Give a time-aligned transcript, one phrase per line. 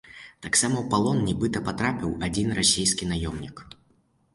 [0.45, 3.69] Таксама ў палон нібыта патрапіў адзін расійскі наёмнік.